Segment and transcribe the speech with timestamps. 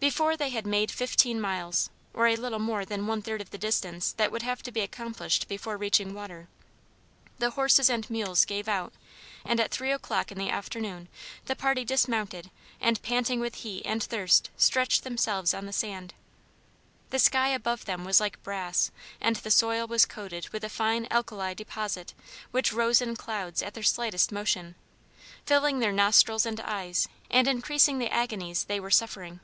[0.00, 4.12] Before they had made fifteen miles, or little more than one third of the distance
[4.12, 6.48] that would have to be accomplished before reaching water,
[7.38, 8.94] the horses and mules gave out
[9.44, 11.08] and at three o'clock in the afternoon
[11.44, 12.50] the party dismounted
[12.80, 16.14] and panting with heat and thirst stretched themselves on the sand.
[17.10, 18.90] The sky above them was like brass
[19.20, 22.14] and the soil was coated with a fine alkali deposit
[22.52, 24.76] which rose in clouds at their slightest motion,
[25.44, 29.40] filling their nostrils and eyes, and increasing the agonies they were suffering.